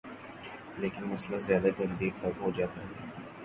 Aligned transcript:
لیکن 0.79 1.03
مسئلہ 1.03 1.37
زیادہ 1.39 1.69
گمبھیر 1.79 2.11
تب 2.21 2.41
ہو 2.41 2.51
جاتا 2.55 2.81
ہے۔ 2.81 2.93